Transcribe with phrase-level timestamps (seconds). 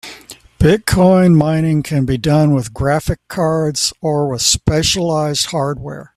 [0.57, 6.09] Bitcoin mining can be done with graphic cards or with specialized hardware.